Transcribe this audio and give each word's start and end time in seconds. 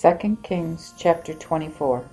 2 0.00 0.38
Kings 0.42 0.92
chapter 0.96 1.32
24 1.32 2.04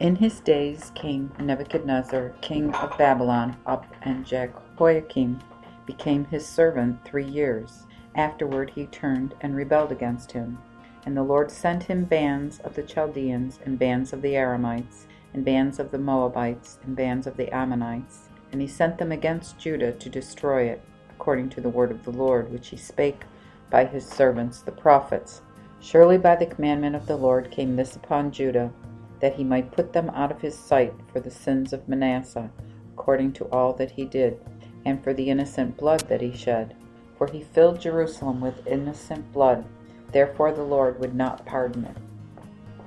In 0.00 0.16
his 0.16 0.40
days 0.40 0.90
King 0.96 1.30
Nebuchadnezzar, 1.38 2.30
king 2.40 2.74
of 2.74 2.98
Babylon, 2.98 3.56
up 3.64 3.86
and 4.02 4.26
Jehoiakim 4.26 5.38
became 5.86 6.24
his 6.24 6.44
servant 6.44 7.04
three 7.04 7.24
years. 7.24 7.84
Afterward 8.16 8.70
he 8.70 8.86
turned 8.86 9.34
and 9.40 9.54
rebelled 9.54 9.92
against 9.92 10.32
him. 10.32 10.58
And 11.06 11.16
the 11.16 11.22
Lord 11.22 11.52
sent 11.52 11.84
him 11.84 12.04
bands 12.04 12.58
of 12.58 12.74
the 12.74 12.82
Chaldeans, 12.82 13.60
and 13.64 13.78
bands 13.78 14.12
of 14.12 14.20
the 14.20 14.34
Aramites, 14.34 15.06
and 15.32 15.44
bands 15.44 15.78
of 15.78 15.92
the 15.92 15.98
Moabites, 15.98 16.78
and 16.84 16.96
bands 16.96 17.28
of 17.28 17.36
the 17.36 17.54
Ammonites. 17.54 18.28
And 18.50 18.60
he 18.60 18.66
sent 18.66 18.98
them 18.98 19.12
against 19.12 19.58
Judah 19.58 19.92
to 19.92 20.08
destroy 20.10 20.64
it, 20.64 20.82
according 21.08 21.50
to 21.50 21.60
the 21.60 21.70
word 21.70 21.92
of 21.92 22.04
the 22.04 22.10
Lord, 22.10 22.50
which 22.50 22.70
he 22.70 22.76
spake 22.76 23.22
by 23.70 23.84
his 23.84 24.04
servants 24.04 24.60
the 24.60 24.72
prophets. 24.72 25.40
Surely 25.82 26.16
by 26.16 26.36
the 26.36 26.46
commandment 26.46 26.94
of 26.94 27.06
the 27.06 27.16
Lord 27.16 27.50
came 27.50 27.74
this 27.74 27.96
upon 27.96 28.30
Judah, 28.30 28.72
that 29.18 29.34
he 29.34 29.42
might 29.42 29.72
put 29.72 29.92
them 29.92 30.10
out 30.10 30.30
of 30.30 30.40
his 30.40 30.56
sight 30.56 30.94
for 31.12 31.18
the 31.18 31.30
sins 31.30 31.72
of 31.72 31.88
Manasseh, 31.88 32.48
according 32.94 33.32
to 33.32 33.46
all 33.46 33.72
that 33.72 33.90
he 33.90 34.04
did, 34.04 34.40
and 34.84 35.02
for 35.02 35.12
the 35.12 35.28
innocent 35.28 35.76
blood 35.76 36.02
that 36.02 36.20
he 36.20 36.32
shed. 36.32 36.76
For 37.18 37.26
he 37.26 37.42
filled 37.42 37.80
Jerusalem 37.80 38.40
with 38.40 38.64
innocent 38.64 39.32
blood, 39.32 39.64
therefore 40.12 40.52
the 40.52 40.62
Lord 40.62 41.00
would 41.00 41.16
not 41.16 41.44
pardon 41.44 41.84
it. 41.84 41.96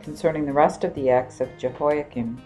Concerning 0.01 0.45
the 0.45 0.53
rest 0.53 0.85
of 0.85 0.95
the 0.95 1.09
acts 1.09 1.41
of 1.41 1.49
Jehoiakim, 1.57 2.41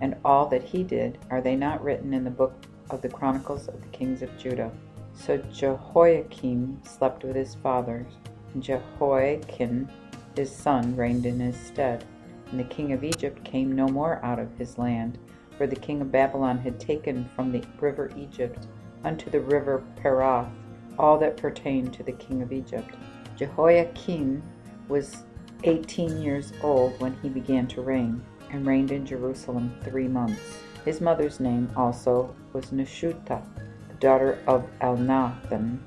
and 0.00 0.16
all 0.24 0.46
that 0.46 0.62
he 0.62 0.82
did, 0.84 1.18
are 1.30 1.42
they 1.42 1.54
not 1.54 1.84
written 1.84 2.14
in 2.14 2.24
the 2.24 2.30
book 2.30 2.54
of 2.88 3.02
the 3.02 3.10
Chronicles 3.10 3.68
of 3.68 3.82
the 3.82 3.88
kings 3.88 4.22
of 4.22 4.38
Judah? 4.38 4.72
So 5.12 5.36
Jehoiakim 5.36 6.80
slept 6.82 7.24
with 7.24 7.36
his 7.36 7.56
fathers 7.56 8.14
Jehoiachin 8.58 9.88
his 10.36 10.54
son 10.54 10.96
reigned 10.96 11.26
in 11.26 11.40
his 11.40 11.56
stead. 11.56 12.04
And 12.50 12.60
the 12.60 12.64
king 12.64 12.92
of 12.92 13.04
Egypt 13.04 13.44
came 13.44 13.72
no 13.72 13.88
more 13.88 14.22
out 14.24 14.38
of 14.38 14.56
his 14.56 14.78
land, 14.78 15.18
for 15.56 15.66
the 15.66 15.76
king 15.76 16.00
of 16.00 16.12
Babylon 16.12 16.58
had 16.58 16.80
taken 16.80 17.28
from 17.34 17.52
the 17.52 17.64
river 17.80 18.10
Egypt 18.16 18.66
unto 19.04 19.30
the 19.30 19.40
river 19.40 19.82
Perath 19.96 20.50
all 20.98 21.18
that 21.18 21.36
pertained 21.36 21.92
to 21.94 22.02
the 22.02 22.12
king 22.12 22.42
of 22.42 22.52
Egypt. 22.52 22.94
Jehoiachin 23.36 24.42
was 24.88 25.24
eighteen 25.64 26.20
years 26.20 26.52
old 26.62 27.00
when 27.00 27.16
he 27.22 27.28
began 27.28 27.66
to 27.68 27.80
reign, 27.80 28.22
and 28.50 28.66
reigned 28.66 28.90
in 28.90 29.06
Jerusalem 29.06 29.74
three 29.82 30.08
months. 30.08 30.58
His 30.84 31.00
mother's 31.00 31.40
name 31.40 31.70
also 31.76 32.34
was 32.52 32.66
Neshutah, 32.66 33.42
the 33.88 33.94
daughter 33.94 34.38
of 34.46 34.68
Elnathan 34.80 35.78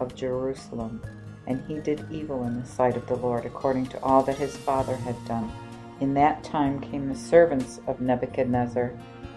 of 0.00 0.14
Jerusalem 0.14 1.02
and 1.46 1.62
he 1.66 1.74
did 1.74 2.06
evil 2.10 2.44
in 2.44 2.60
the 2.60 2.66
sight 2.66 2.96
of 2.96 3.06
the 3.06 3.16
Lord, 3.16 3.44
according 3.44 3.86
to 3.86 4.02
all 4.02 4.22
that 4.22 4.38
his 4.38 4.56
father 4.56 4.96
had 4.96 5.22
done. 5.26 5.52
In 6.00 6.14
that 6.14 6.42
time 6.42 6.80
came 6.80 7.08
the 7.08 7.14
servants 7.14 7.80
of 7.86 8.00
Nebuchadnezzar, 8.00 8.92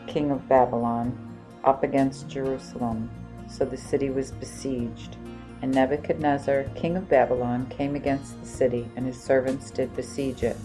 king 0.08 0.32
of 0.32 0.48
Babylon, 0.48 1.18
up 1.64 1.84
against 1.84 2.30
Jerusalem. 2.30 3.10
So 3.50 3.66
the 3.66 3.78
city 3.78 4.10
was 4.10 4.32
besieged. 4.32 5.18
And 5.62 5.74
Nebuchadnezzar, 5.74 6.64
king 6.76 6.98
of 6.98 7.10
Babylon, 7.10 7.68
came 7.68 7.96
against 7.96 8.40
the 8.40 8.48
city, 8.48 8.90
and 8.96 9.06
his 9.06 9.22
servants 9.22 9.72
did 9.72 9.96
besiege 9.96 10.44
it. 10.44 10.58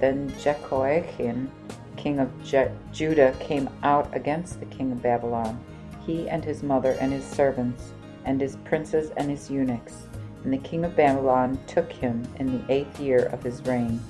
Then 0.00 0.32
Jehoiachin, 0.40 1.50
king 1.96 2.18
of 2.18 2.30
Je- 2.44 2.70
Judah, 2.92 3.34
came 3.40 3.68
out 3.82 4.14
against 4.14 4.60
the 4.60 4.66
king 4.66 4.92
of 4.92 5.02
Babylon, 5.02 5.58
he 6.06 6.28
and 6.28 6.44
his 6.44 6.62
mother 6.62 6.96
and 7.00 7.12
his 7.12 7.24
servants, 7.24 7.92
and 8.24 8.40
his 8.40 8.56
princes 8.56 9.10
and 9.16 9.30
his 9.30 9.50
eunuchs 9.50 10.06
and 10.44 10.52
the 10.52 10.58
king 10.58 10.84
of 10.84 10.94
Babylon 10.94 11.58
took 11.66 11.90
him 11.90 12.22
in 12.38 12.58
the 12.58 12.72
eighth 12.72 13.00
year 13.00 13.26
of 13.32 13.42
his 13.42 13.62
reign. 13.62 14.00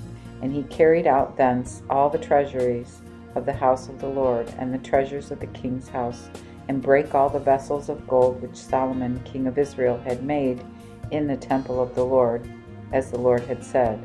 And 0.42 0.52
he 0.52 0.64
carried 0.64 1.06
out 1.06 1.36
thence 1.36 1.82
all 1.88 2.10
the 2.10 2.18
treasuries 2.18 3.00
of 3.36 3.46
the 3.46 3.52
house 3.52 3.88
of 3.88 4.00
the 4.00 4.08
Lord, 4.08 4.52
and 4.58 4.74
the 4.74 4.78
treasures 4.78 5.30
of 5.30 5.40
the 5.40 5.46
king's 5.48 5.88
house, 5.88 6.28
and 6.68 6.82
brake 6.82 7.14
all 7.14 7.28
the 7.28 7.38
vessels 7.38 7.88
of 7.88 8.06
gold 8.06 8.42
which 8.42 8.56
Solomon 8.56 9.20
king 9.24 9.46
of 9.46 9.58
Israel 9.58 9.98
had 10.04 10.22
made 10.22 10.62
in 11.10 11.26
the 11.26 11.36
temple 11.36 11.80
of 11.80 11.94
the 11.94 12.04
Lord, 12.04 12.48
as 12.92 13.10
the 13.10 13.18
Lord 13.18 13.42
had 13.44 13.64
said. 13.64 14.00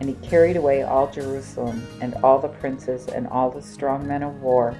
And 0.00 0.08
he 0.08 0.14
carried 0.16 0.56
away 0.56 0.82
all 0.82 1.10
Jerusalem, 1.10 1.86
and 2.00 2.14
all 2.24 2.38
the 2.38 2.48
princes, 2.48 3.06
and 3.08 3.28
all 3.28 3.50
the 3.50 3.62
strong 3.62 4.06
men 4.06 4.22
of 4.22 4.40
war, 4.40 4.74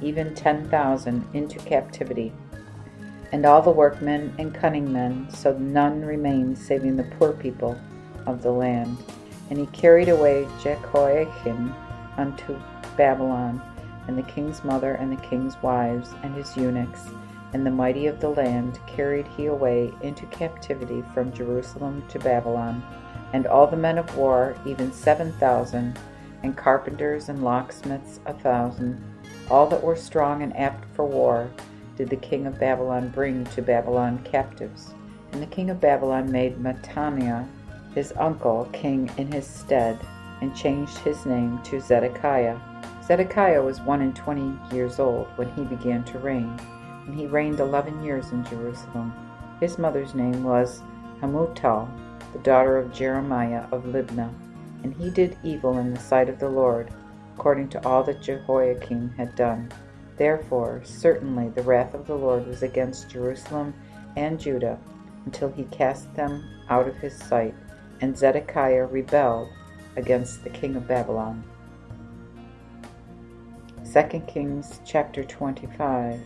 even 0.00 0.34
ten 0.34 0.68
thousand, 0.68 1.26
into 1.34 1.58
captivity 1.58 2.32
and 3.32 3.44
all 3.44 3.60
the 3.60 3.70
workmen 3.70 4.34
and 4.38 4.54
cunning 4.54 4.92
men, 4.92 5.28
so 5.30 5.56
none 5.58 6.04
remained 6.04 6.56
saving 6.56 6.96
the 6.96 7.10
poor 7.18 7.32
people 7.32 7.78
of 8.26 8.42
the 8.42 8.50
land. 8.50 8.96
And 9.50 9.58
he 9.58 9.66
carried 9.66 10.08
away 10.08 10.46
Jehoiachin 10.62 11.74
unto 12.16 12.58
Babylon, 12.96 13.62
and 14.06 14.16
the 14.16 14.22
king's 14.22 14.64
mother, 14.64 14.94
and 14.94 15.12
the 15.12 15.22
king's 15.22 15.60
wives, 15.62 16.10
and 16.22 16.34
his 16.34 16.56
eunuchs, 16.56 17.00
and 17.52 17.64
the 17.64 17.70
mighty 17.70 18.06
of 18.06 18.20
the 18.20 18.30
land 18.30 18.78
carried 18.86 19.26
he 19.28 19.46
away 19.46 19.92
into 20.02 20.26
captivity 20.26 21.02
from 21.14 21.32
Jerusalem 21.32 22.02
to 22.08 22.18
Babylon, 22.18 22.82
and 23.32 23.46
all 23.46 23.66
the 23.66 23.76
men 23.76 23.98
of 23.98 24.16
war, 24.16 24.56
even 24.66 24.92
seven 24.92 25.32
thousand, 25.34 25.98
and 26.42 26.56
carpenters 26.56 27.28
and 27.28 27.44
locksmiths 27.44 28.20
a 28.26 28.32
thousand, 28.32 29.02
all 29.50 29.66
that 29.66 29.82
were 29.82 29.96
strong 29.96 30.42
and 30.42 30.56
apt 30.56 30.84
for 30.94 31.04
war, 31.04 31.50
did 31.98 32.08
the 32.08 32.16
king 32.16 32.46
of 32.46 32.60
Babylon 32.60 33.10
bring 33.10 33.44
to 33.46 33.60
Babylon 33.60 34.20
captives. 34.24 34.94
And 35.32 35.42
the 35.42 35.46
king 35.46 35.68
of 35.68 35.80
Babylon 35.80 36.30
made 36.30 36.56
Mattaniah, 36.56 37.44
his 37.92 38.14
uncle, 38.16 38.68
king 38.72 39.10
in 39.18 39.30
his 39.32 39.46
stead, 39.46 39.98
and 40.40 40.54
changed 40.54 40.96
his 40.98 41.26
name 41.26 41.60
to 41.64 41.80
Zedekiah. 41.80 42.56
Zedekiah 43.04 43.62
was 43.62 43.80
one 43.80 44.00
and 44.00 44.14
twenty 44.14 44.56
years 44.72 45.00
old 45.00 45.26
when 45.36 45.50
he 45.54 45.64
began 45.64 46.04
to 46.04 46.20
reign, 46.20 46.56
and 47.06 47.18
he 47.18 47.26
reigned 47.26 47.58
eleven 47.58 48.04
years 48.04 48.30
in 48.30 48.44
Jerusalem. 48.44 49.12
His 49.58 49.76
mother's 49.76 50.14
name 50.14 50.44
was 50.44 50.82
Hamutal, 51.20 51.88
the 52.32 52.38
daughter 52.38 52.78
of 52.78 52.92
Jeremiah 52.92 53.64
of 53.72 53.82
Libnah, 53.84 54.32
and 54.84 54.94
he 54.94 55.10
did 55.10 55.36
evil 55.42 55.78
in 55.78 55.92
the 55.92 56.00
sight 56.00 56.28
of 56.28 56.38
the 56.38 56.48
Lord, 56.48 56.92
according 57.34 57.70
to 57.70 57.84
all 57.84 58.04
that 58.04 58.22
Jehoiakim 58.22 59.14
had 59.16 59.34
done. 59.34 59.68
Therefore, 60.18 60.80
certainly 60.82 61.48
the 61.48 61.62
wrath 61.62 61.94
of 61.94 62.08
the 62.08 62.16
Lord 62.16 62.48
was 62.48 62.64
against 62.64 63.08
Jerusalem 63.08 63.72
and 64.16 64.38
Judah 64.38 64.76
until 65.24 65.48
he 65.48 65.62
cast 65.64 66.12
them 66.16 66.44
out 66.68 66.88
of 66.88 66.96
his 66.96 67.16
sight, 67.16 67.54
and 68.00 68.18
Zedekiah 68.18 68.86
rebelled 68.86 69.48
against 69.96 70.42
the 70.42 70.50
king 70.50 70.74
of 70.74 70.88
Babylon. 70.88 71.44
2 73.92 74.20
Kings 74.26 74.80
chapter 74.84 75.22
25 75.22 76.20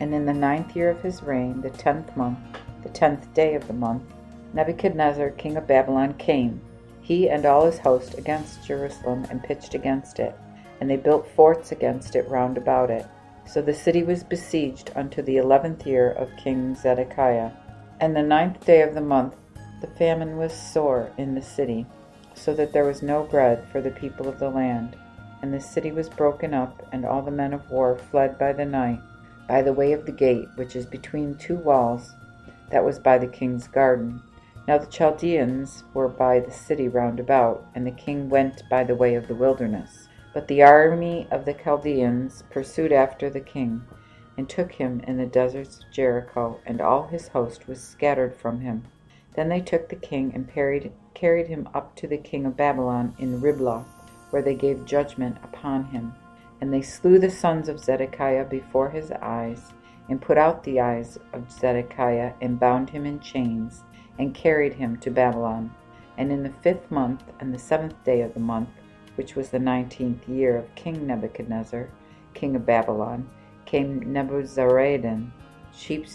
And 0.00 0.12
in 0.12 0.26
the 0.26 0.34
ninth 0.34 0.74
year 0.74 0.90
of 0.90 1.00
his 1.02 1.22
reign, 1.22 1.60
the 1.60 1.70
tenth 1.70 2.16
month, 2.16 2.38
the 2.82 2.88
tenth 2.88 3.32
day 3.32 3.54
of 3.54 3.68
the 3.68 3.72
month, 3.72 4.02
Nebuchadnezzar 4.54 5.30
king 5.30 5.56
of 5.56 5.68
Babylon 5.68 6.14
came, 6.14 6.60
he 7.00 7.30
and 7.30 7.46
all 7.46 7.64
his 7.64 7.78
host, 7.78 8.18
against 8.18 8.66
Jerusalem, 8.66 9.24
and 9.30 9.44
pitched 9.44 9.74
against 9.74 10.18
it. 10.18 10.34
And 10.80 10.90
they 10.90 10.96
built 10.96 11.28
forts 11.28 11.70
against 11.70 12.16
it 12.16 12.28
round 12.28 12.58
about 12.58 12.90
it 12.90 13.06
so 13.46 13.62
the 13.62 13.72
city 13.72 14.02
was 14.02 14.24
besieged 14.24 14.90
unto 14.94 15.22
the 15.22 15.36
eleventh 15.36 15.86
year 15.86 16.10
of 16.10 16.36
King 16.36 16.74
Zedekiah. 16.74 17.52
And 18.00 18.14
the 18.14 18.22
ninth 18.22 18.64
day 18.66 18.82
of 18.82 18.94
the 18.94 19.00
month 19.00 19.34
the 19.80 19.86
famine 19.86 20.36
was 20.36 20.52
sore 20.52 21.12
in 21.18 21.34
the 21.34 21.42
city, 21.42 21.86
so 22.34 22.54
that 22.54 22.72
there 22.72 22.84
was 22.84 23.02
no 23.02 23.24
bread 23.24 23.66
for 23.70 23.80
the 23.80 23.90
people 23.90 24.28
of 24.28 24.38
the 24.38 24.48
land. 24.50 24.96
And 25.42 25.52
the 25.52 25.60
city 25.60 25.92
was 25.92 26.08
broken 26.08 26.54
up, 26.54 26.86
and 26.92 27.04
all 27.04 27.22
the 27.22 27.30
men 27.30 27.52
of 27.52 27.70
war 27.70 27.96
fled 28.10 28.38
by 28.38 28.52
the 28.52 28.64
night, 28.64 29.00
by 29.46 29.62
the 29.62 29.72
way 29.72 29.92
of 29.92 30.06
the 30.06 30.12
gate, 30.12 30.48
which 30.56 30.74
is 30.74 30.86
between 30.86 31.36
two 31.36 31.56
walls, 31.56 32.14
that 32.70 32.84
was 32.84 32.98
by 32.98 33.18
the 33.18 33.26
king's 33.26 33.68
garden. 33.68 34.22
Now 34.66 34.78
the 34.78 34.86
Chaldeans 34.86 35.84
were 35.94 36.08
by 36.08 36.40
the 36.40 36.50
city 36.50 36.88
round 36.88 37.20
about, 37.20 37.66
and 37.74 37.86
the 37.86 37.92
king 37.92 38.28
went 38.28 38.62
by 38.68 38.82
the 38.82 38.96
way 38.96 39.14
of 39.14 39.28
the 39.28 39.34
wilderness. 39.34 40.05
But 40.36 40.48
the 40.48 40.62
army 40.62 41.26
of 41.30 41.46
the 41.46 41.54
Chaldeans 41.54 42.44
pursued 42.50 42.92
after 42.92 43.30
the 43.30 43.40
king, 43.40 43.80
and 44.36 44.46
took 44.46 44.70
him 44.70 45.00
in 45.06 45.16
the 45.16 45.24
deserts 45.24 45.78
of 45.78 45.90
Jericho, 45.90 46.60
and 46.66 46.78
all 46.82 47.06
his 47.06 47.28
host 47.28 47.66
was 47.66 47.80
scattered 47.80 48.34
from 48.34 48.60
him. 48.60 48.84
Then 49.34 49.48
they 49.48 49.62
took 49.62 49.88
the 49.88 49.96
king 49.96 50.32
and 50.34 50.46
carried 50.46 51.46
him 51.46 51.68
up 51.72 51.96
to 51.96 52.06
the 52.06 52.18
king 52.18 52.44
of 52.44 52.54
Babylon 52.54 53.14
in 53.18 53.40
Riblah, 53.40 53.86
where 54.28 54.42
they 54.42 54.54
gave 54.54 54.84
judgment 54.84 55.38
upon 55.42 55.84
him. 55.84 56.12
And 56.60 56.70
they 56.70 56.82
slew 56.82 57.18
the 57.18 57.30
sons 57.30 57.70
of 57.70 57.80
Zedekiah 57.80 58.44
before 58.44 58.90
his 58.90 59.10
eyes, 59.12 59.72
and 60.10 60.20
put 60.20 60.36
out 60.36 60.64
the 60.64 60.80
eyes 60.80 61.18
of 61.32 61.50
Zedekiah, 61.50 62.34
and 62.42 62.60
bound 62.60 62.90
him 62.90 63.06
in 63.06 63.20
chains, 63.20 63.84
and 64.18 64.34
carried 64.34 64.74
him 64.74 64.98
to 64.98 65.10
Babylon. 65.10 65.74
And 66.18 66.30
in 66.30 66.42
the 66.42 66.52
fifth 66.60 66.90
month, 66.90 67.22
and 67.40 67.54
the 67.54 67.58
seventh 67.58 68.04
day 68.04 68.20
of 68.20 68.34
the 68.34 68.40
month, 68.40 68.68
which 69.16 69.34
was 69.34 69.50
the 69.50 69.58
nineteenth 69.58 70.28
year 70.28 70.56
of 70.56 70.74
King 70.74 71.06
Nebuchadnezzar, 71.06 71.88
king 72.34 72.54
of 72.56 72.64
Babylon, 72.64 73.28
came 73.64 74.00
Nebuzaradan, 74.00 75.30
chief 75.76 76.08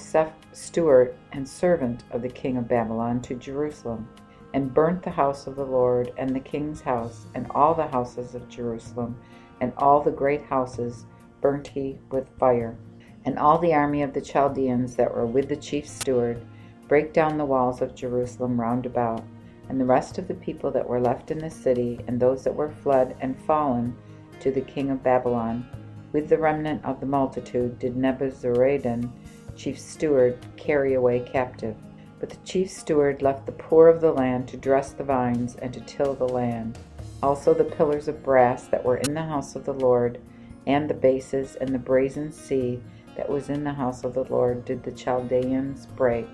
steward 0.54 1.16
and 1.32 1.48
servant 1.48 2.04
of 2.12 2.22
the 2.22 2.30
king 2.30 2.58
of 2.58 2.68
Babylon, 2.68 3.22
to 3.22 3.36
Jerusalem. 3.36 4.08
and 4.54 4.74
burnt 4.74 5.04
the 5.04 5.10
house 5.10 5.48
of 5.48 5.56
the 5.56 5.66
Lord, 5.66 6.12
and 6.18 6.36
the 6.36 6.40
king's 6.40 6.82
house, 6.82 7.26
and 7.36 7.48
all 7.52 7.74
the 7.74 7.88
houses 7.88 8.36
of 8.36 8.50
Jerusalem, 8.50 9.16
and 9.62 9.72
all 9.78 10.02
the 10.02 10.12
great 10.12 10.42
houses 10.42 11.06
burnt 11.40 11.68
he 11.68 11.98
with 12.10 12.28
fire. 12.38 12.76
And 13.24 13.38
all 13.38 13.60
the 13.60 13.74
army 13.74 14.02
of 14.02 14.14
the 14.14 14.22
Chaldeans 14.22 14.96
that 14.96 15.14
were 15.14 15.26
with 15.26 15.48
the 15.48 15.56
chief 15.56 15.88
steward 15.88 16.42
brake 16.88 17.14
down 17.14 17.38
the 17.38 17.46
walls 17.46 17.82
of 17.82 17.96
Jerusalem 17.96 18.60
round 18.60 18.86
about. 18.86 19.24
And 19.72 19.80
the 19.80 19.86
rest 19.86 20.18
of 20.18 20.28
the 20.28 20.34
people 20.34 20.70
that 20.72 20.86
were 20.86 21.00
left 21.00 21.32
in 21.32 21.38
the 21.38 21.50
city, 21.50 21.98
and 22.06 22.20
those 22.20 22.44
that 22.44 22.54
were 22.54 22.72
fled 22.84 23.16
and 23.22 23.40
fallen 23.44 23.96
to 24.42 24.52
the 24.52 24.60
king 24.60 24.90
of 24.90 25.02
Babylon, 25.02 25.66
with 26.12 26.28
the 26.28 26.38
remnant 26.38 26.84
of 26.84 27.00
the 27.00 27.06
multitude, 27.06 27.80
did 27.80 27.96
Nebuzaradan, 27.96 29.10
chief 29.56 29.80
steward, 29.80 30.38
carry 30.58 30.96
away 30.96 31.22
captive. 31.22 31.78
But 32.20 32.32
the 32.32 32.44
chief 32.44 32.70
steward 32.70 33.22
left 33.22 33.46
the 33.46 33.54
poor 33.54 33.88
of 33.88 34.02
the 34.02 34.12
land 34.12 34.50
to 34.50 34.58
dress 34.58 34.92
the 34.92 35.06
vines 35.06 35.56
and 35.56 35.74
to 35.74 35.80
till 35.80 36.16
the 36.16 36.28
land. 36.28 36.78
Also 37.24 37.54
the 37.54 37.64
pillars 37.64 38.10
of 38.10 38.24
brass 38.24 38.68
that 38.68 38.84
were 38.84 38.98
in 38.98 39.14
the 39.14 39.24
house 39.24 39.56
of 39.56 39.64
the 39.64 39.74
Lord, 39.74 40.20
and 40.68 40.90
the 40.90 40.94
bases 40.94 41.56
and 41.56 41.70
the 41.70 41.80
brazen 41.80 42.34
sea 42.34 42.84
that 43.16 43.30
was 43.30 43.48
in 43.48 43.64
the 43.64 43.72
house 43.72 44.04
of 44.04 44.16
the 44.16 44.26
Lord 44.26 44.66
did 44.66 44.84
the 44.84 44.92
Chaldeans 44.92 45.86
break, 45.86 46.28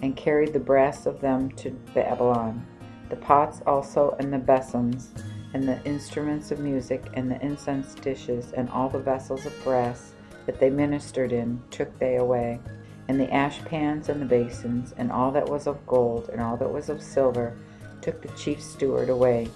and 0.00 0.16
carried 0.16 0.54
the 0.54 0.58
brass 0.58 1.04
of 1.04 1.20
them 1.20 1.50
to 1.50 1.72
Babylon. 1.92 2.66
The 3.10 3.16
pots 3.16 3.62
also 3.66 4.16
and 4.18 4.32
the 4.32 4.38
besoms, 4.38 5.12
and 5.54 5.66
the 5.66 5.82
instruments 5.84 6.50
of 6.50 6.58
music, 6.58 7.04
and 7.14 7.30
the 7.30 7.40
incense 7.44 7.94
dishes, 7.94 8.52
and 8.52 8.68
all 8.70 8.88
the 8.88 8.98
vessels 8.98 9.46
of 9.46 9.64
brass 9.64 10.12
that 10.46 10.60
they 10.60 10.70
ministered 10.70 11.32
in, 11.32 11.62
took 11.70 11.98
they 11.98 12.16
away 12.16 12.60
and 13.08 13.18
the 13.18 13.32
ash 13.32 13.64
pans 13.64 14.08
and 14.10 14.20
the 14.20 14.26
basins, 14.26 14.94
and 14.98 15.10
all 15.10 15.32
that 15.32 15.48
was 15.48 15.66
of 15.66 15.84
gold, 15.86 16.28
and 16.30 16.40
all 16.40 16.56
that 16.58 16.70
was 16.70 16.90
of 16.90 17.02
silver, 17.02 17.56
took 18.02 18.20
the 18.20 18.28
chief 18.36 18.62
steward 18.62 19.08
away, 19.08 19.48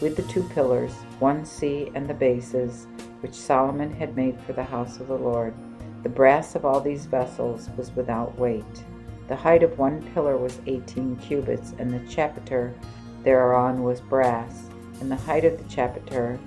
with 0.00 0.16
the 0.16 0.22
two 0.22 0.44
pillars, 0.50 0.92
one 1.18 1.44
sea 1.44 1.90
and 1.94 2.08
the 2.08 2.14
bases, 2.14 2.86
which 3.20 3.34
Solomon 3.34 3.92
had 3.92 4.16
made 4.16 4.40
for 4.40 4.52
the 4.52 4.62
house 4.62 5.00
of 5.00 5.08
the 5.08 5.18
Lord. 5.18 5.52
The 6.04 6.08
brass 6.08 6.54
of 6.54 6.64
all 6.64 6.80
these 6.80 7.06
vessels 7.06 7.68
was 7.76 7.94
without 7.96 8.38
weight. 8.38 8.84
The 9.26 9.36
height 9.36 9.62
of 9.62 9.78
one 9.78 10.02
pillar 10.14 10.36
was 10.36 10.60
eighteen 10.66 11.16
cubits, 11.16 11.74
and 11.78 11.92
the 11.92 12.08
chapiter 12.08 12.72
thereon 13.22 13.82
was 13.82 14.00
brass, 14.00 14.64
and 15.00 15.10
the 15.10 15.16
height 15.16 15.44
of 15.44 15.58
the 15.58 15.64
chapiter 15.64 16.38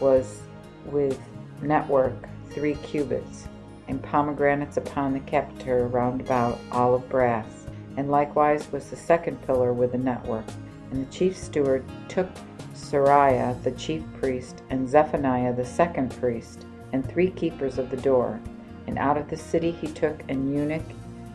was 0.00 0.42
with 0.86 1.20
network 1.60 2.14
three 2.50 2.74
cubits 2.76 3.48
and 3.88 4.02
pomegranates 4.02 4.76
upon 4.76 5.12
the 5.12 5.20
chapiter 5.20 5.86
round 5.88 6.20
about, 6.20 6.58
all 6.70 6.94
of 6.94 7.08
brass. 7.08 7.66
And 7.96 8.10
likewise 8.10 8.70
was 8.72 8.88
the 8.88 8.96
second 8.96 9.40
pillar 9.42 9.72
with 9.72 9.94
a 9.94 9.98
network. 9.98 10.46
And 10.90 11.06
the 11.06 11.10
chief 11.10 11.36
steward 11.36 11.84
took 12.08 12.28
Seraiah 12.74 13.62
the 13.62 13.72
chief 13.72 14.02
priest, 14.20 14.62
and 14.70 14.88
Zephaniah 14.88 15.54
the 15.54 15.64
second 15.64 16.10
priest, 16.18 16.66
and 16.92 17.06
three 17.06 17.30
keepers 17.30 17.78
of 17.78 17.90
the 17.90 17.96
door. 17.96 18.40
And 18.86 18.98
out 18.98 19.18
of 19.18 19.28
the 19.28 19.36
city 19.36 19.70
he 19.72 19.88
took 19.88 20.22
an 20.28 20.52
eunuch 20.52 20.82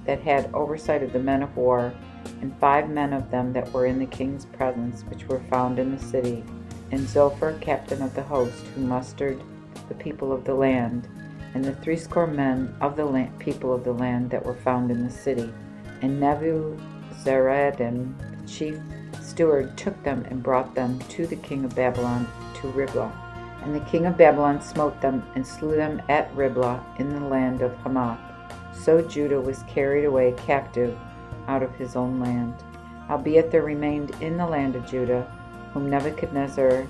that 0.06 0.22
had 0.22 0.54
oversight 0.54 1.04
of 1.04 1.14
the 1.14 1.20
men 1.20 1.44
of 1.44 1.56
war, 1.56 1.94
and 2.42 2.58
five 2.60 2.90
men 2.90 3.14
of 3.14 3.32
them 3.32 3.54
that 3.54 3.72
were 3.72 3.86
in 3.86 4.00
the 4.00 4.06
king's 4.06 4.46
presence, 4.46 5.04
which 5.04 5.28
were 5.28 5.42
found 5.50 5.80
in 5.80 5.96
the 5.96 6.04
city, 6.04 6.44
and 6.92 7.08
Zophar 7.08 7.58
captain 7.60 8.02
of 8.02 8.14
the 8.16 8.24
host, 8.24 8.64
who 8.76 8.82
mustered 8.82 9.42
the 9.90 9.96
people 9.96 10.32
of 10.32 10.44
the 10.44 10.54
land 10.54 11.08
and 11.54 11.64
the 11.64 11.76
threescore 11.76 12.28
men 12.28 12.76
of 12.82 12.96
the 12.96 13.06
land, 13.06 13.38
people 13.40 13.74
of 13.74 13.84
the 13.84 13.92
land 13.92 14.30
that 14.30 14.46
were 14.46 14.54
found 14.54 14.92
in 14.92 15.04
the 15.04 15.10
city. 15.10 15.52
And 16.02 16.22
Nebuzaradan, 16.22 18.14
the 18.18 18.48
chief 18.48 18.78
steward, 19.22 19.78
took 19.78 20.02
them 20.04 20.26
and 20.30 20.44
brought 20.44 20.76
them 20.76 21.00
to 21.10 21.26
the 21.26 21.36
king 21.38 21.66
of 21.66 21.76
Babylon 21.76 22.28
to 22.62 22.68
Riblah. 22.70 23.12
And 23.64 23.74
the 23.74 23.86
king 23.90 24.06
of 24.06 24.18
Babylon 24.18 24.62
smote 24.62 25.02
them 25.02 25.24
and 25.36 25.46
slew 25.46 25.76
them 25.76 26.02
at 26.10 26.34
Riblah 26.36 26.84
in 27.00 27.10
the 27.10 27.28
land 27.28 27.62
of 27.62 27.76
Hamath. 27.78 28.20
So 28.74 29.02
Judah 29.02 29.42
was 29.42 29.64
carried 29.64 30.06
away 30.06 30.36
captive 30.38 30.98
out 31.48 31.64
of 31.64 31.76
his 31.76 31.96
own 31.96 32.20
land. 32.20 32.54
Albeit 33.10 33.52
there 33.52 33.64
remained 33.64 34.12
in 34.22 34.38
the 34.38 34.46
land 34.46 34.76
of 34.76 34.86
Judah, 34.86 35.32
whom 35.74 35.90
Nebuchadnezzar, 35.90 36.88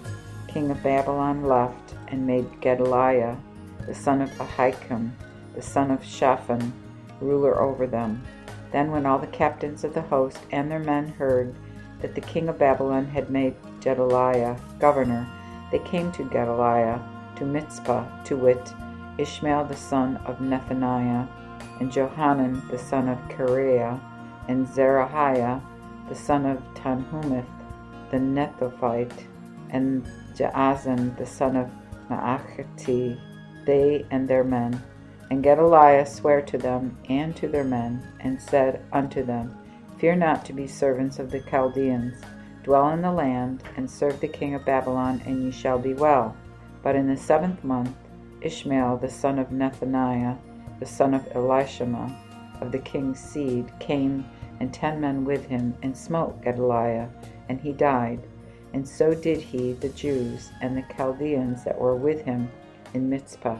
king 0.47 0.71
of 0.71 0.81
Babylon, 0.81 1.43
left, 1.43 1.93
and 2.07 2.25
made 2.25 2.61
Gedaliah, 2.61 3.37
the 3.85 3.93
son 3.93 4.21
of 4.21 4.29
Ahikam, 4.31 5.11
the 5.55 5.61
son 5.61 5.91
of 5.91 6.03
Shaphan, 6.03 6.73
ruler 7.21 7.59
over 7.61 7.87
them. 7.87 8.23
Then 8.71 8.91
when 8.91 9.05
all 9.05 9.19
the 9.19 9.27
captains 9.27 9.83
of 9.83 9.93
the 9.93 10.01
host 10.01 10.39
and 10.51 10.69
their 10.69 10.79
men 10.79 11.07
heard 11.09 11.53
that 12.01 12.15
the 12.15 12.21
king 12.21 12.49
of 12.49 12.59
Babylon 12.59 13.05
had 13.05 13.29
made 13.29 13.55
Gedaliah 13.81 14.57
governor, 14.79 15.27
they 15.71 15.79
came 15.79 16.11
to 16.13 16.23
Gedaliah, 16.23 16.99
to 17.37 17.45
Mizpah, 17.45 18.23
to 18.23 18.35
wit, 18.35 18.73
Ishmael 19.17 19.65
the 19.65 19.75
son 19.75 20.17
of 20.25 20.39
Nethaniah, 20.39 21.27
and 21.79 21.91
Johanan 21.91 22.67
the 22.69 22.77
son 22.77 23.07
of 23.07 23.17
Kareah, 23.29 23.99
and 24.47 24.67
Zerahiah 24.67 25.61
the 26.09 26.15
son 26.15 26.45
of 26.45 26.61
Tanhumeth 26.73 27.45
the 28.11 28.17
Nethophite, 28.17 29.25
and 29.69 30.05
Jaazan 30.33 31.17
the 31.17 31.25
son 31.25 31.55
of 31.55 31.71
Maachathi, 32.09 33.19
they 33.65 34.05
and 34.11 34.27
their 34.27 34.43
men. 34.43 34.81
And 35.29 35.43
Gedaliah 35.43 36.05
sware 36.05 36.41
to 36.43 36.57
them 36.57 36.97
and 37.09 37.35
to 37.35 37.49
their 37.49 37.65
men, 37.65 38.07
and 38.21 38.41
said 38.41 38.81
unto 38.93 39.25
them, 39.25 39.57
Fear 39.99 40.15
not 40.15 40.45
to 40.45 40.53
be 40.53 40.67
servants 40.67 41.19
of 41.19 41.31
the 41.31 41.41
Chaldeans. 41.41 42.15
Dwell 42.63 42.89
in 42.89 43.01
the 43.01 43.11
land, 43.11 43.63
and 43.75 43.89
serve 43.89 44.19
the 44.19 44.27
king 44.27 44.55
of 44.55 44.65
Babylon, 44.65 45.21
and 45.25 45.43
ye 45.43 45.51
shall 45.51 45.79
be 45.79 45.93
well. 45.93 46.35
But 46.81 46.95
in 46.95 47.07
the 47.07 47.17
seventh 47.17 47.63
month, 47.63 47.93
Ishmael 48.41 48.97
the 48.97 49.09
son 49.09 49.39
of 49.39 49.47
Nethaniah, 49.47 50.37
the 50.79 50.85
son 50.85 51.13
of 51.13 51.25
Elishama, 51.33 52.15
of 52.61 52.71
the 52.71 52.79
king's 52.79 53.19
seed, 53.19 53.71
came, 53.79 54.25
and 54.59 54.73
ten 54.73 54.99
men 54.99 55.25
with 55.25 55.45
him, 55.47 55.75
and 55.83 55.95
smote 55.95 56.41
Gedaliah, 56.43 57.09
and 57.49 57.59
he 57.59 57.71
died. 57.71 58.19
And 58.73 58.87
so 58.87 59.13
did 59.13 59.39
he 59.39 59.73
the 59.73 59.89
Jews 59.89 60.51
and 60.61 60.75
the 60.75 60.85
Chaldeans 60.95 61.63
that 61.63 61.79
were 61.79 61.95
with 61.95 62.21
him 62.23 62.49
in 62.93 63.09
Mizpah. 63.09 63.59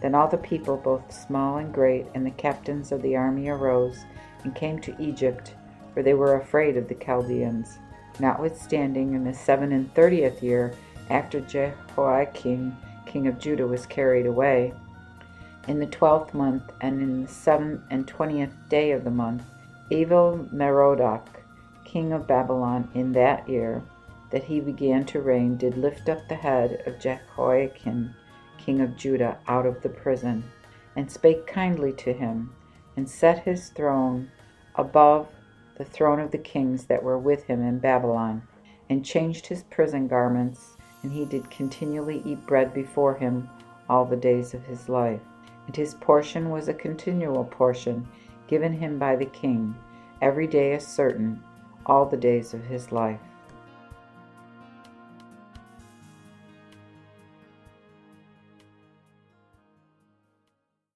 Then 0.00 0.14
all 0.14 0.28
the 0.28 0.38
people, 0.38 0.76
both 0.76 1.12
small 1.12 1.58
and 1.58 1.72
great, 1.72 2.06
and 2.14 2.24
the 2.24 2.30
captains 2.32 2.92
of 2.92 3.02
the 3.02 3.16
army 3.16 3.48
arose 3.48 4.04
and 4.44 4.54
came 4.54 4.78
to 4.80 4.96
Egypt, 5.00 5.54
for 5.92 6.02
they 6.02 6.14
were 6.14 6.36
afraid 6.36 6.76
of 6.76 6.88
the 6.88 6.94
Chaldeans. 6.94 7.78
Notwithstanding, 8.20 9.14
in 9.14 9.24
the 9.24 9.34
seven 9.34 9.72
and 9.72 9.92
thirtieth 9.94 10.42
year 10.42 10.74
after 11.10 11.40
Jehoiachin 11.40 12.76
king 13.06 13.26
of 13.26 13.38
Judah 13.38 13.66
was 13.66 13.86
carried 13.86 14.26
away, 14.26 14.74
in 15.66 15.78
the 15.78 15.86
twelfth 15.86 16.34
month, 16.34 16.64
and 16.80 17.00
in 17.00 17.22
the 17.22 17.28
seventh 17.28 17.80
and 17.90 18.06
twentieth 18.06 18.52
day 18.68 18.92
of 18.92 19.04
the 19.04 19.10
month, 19.10 19.42
Evil 19.90 20.46
Merodach, 20.52 21.40
king 21.84 22.12
of 22.12 22.26
Babylon, 22.26 22.90
in 22.94 23.12
that 23.12 23.48
year 23.48 23.82
that 24.30 24.44
he 24.44 24.60
began 24.60 25.04
to 25.06 25.22
reign, 25.22 25.56
did 25.56 25.78
lift 25.78 26.08
up 26.08 26.28
the 26.28 26.34
head 26.34 26.82
of 26.86 27.00
Jehoiachin 27.00 28.14
king 28.58 28.82
of 28.82 28.96
Judah, 28.96 29.38
out 29.46 29.64
of 29.64 29.80
the 29.80 29.88
prison, 29.88 30.44
and 30.94 31.10
spake 31.10 31.46
kindly 31.46 31.90
to 31.94 32.12
him, 32.12 32.52
and 32.96 33.08
set 33.08 33.44
his 33.44 33.70
throne 33.70 34.30
above 34.74 35.26
the 35.76 35.86
throne 35.86 36.20
of 36.20 36.32
the 36.32 36.36
kings 36.36 36.84
that 36.84 37.02
were 37.02 37.18
with 37.18 37.44
him 37.44 37.62
in 37.62 37.78
Babylon, 37.78 38.42
and 38.90 39.06
changed 39.06 39.46
his 39.46 39.62
prison 39.62 40.06
garments, 40.06 40.76
and 41.02 41.12
he 41.12 41.24
did 41.24 41.50
continually 41.50 42.20
eat 42.26 42.46
bread 42.46 42.74
before 42.74 43.14
him 43.14 43.48
all 43.88 44.04
the 44.04 44.16
days 44.16 44.52
of 44.52 44.64
his 44.64 44.88
life. 44.90 45.20
And 45.66 45.74
his 45.74 45.94
portion 45.94 46.50
was 46.50 46.68
a 46.68 46.74
continual 46.74 47.44
portion 47.44 48.06
given 48.48 48.72
him 48.72 48.98
by 48.98 49.14
the 49.14 49.26
king, 49.26 49.74
every 50.20 50.46
day 50.46 50.72
a 50.72 50.80
certain, 50.80 51.42
all 51.86 52.06
the 52.06 52.16
days 52.16 52.54
of 52.54 52.64
his 52.64 52.90
life. 52.90 53.20